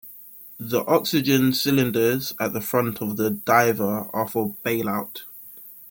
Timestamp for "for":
4.27-4.55